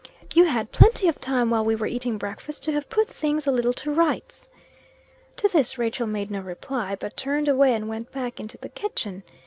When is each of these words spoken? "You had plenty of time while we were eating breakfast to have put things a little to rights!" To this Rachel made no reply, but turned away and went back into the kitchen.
"You 0.33 0.45
had 0.45 0.71
plenty 0.71 1.07
of 1.07 1.21
time 1.21 1.51
while 1.51 1.63
we 1.63 1.75
were 1.75 1.85
eating 1.85 2.17
breakfast 2.17 2.63
to 2.63 2.71
have 2.71 2.89
put 2.89 3.07
things 3.07 3.45
a 3.45 3.51
little 3.51 3.71
to 3.73 3.91
rights!" 3.93 4.49
To 5.37 5.47
this 5.47 5.77
Rachel 5.77 6.07
made 6.07 6.31
no 6.31 6.39
reply, 6.41 6.95
but 6.99 7.15
turned 7.15 7.47
away 7.47 7.75
and 7.75 7.87
went 7.87 8.11
back 8.11 8.39
into 8.39 8.57
the 8.57 8.69
kitchen. 8.69 9.21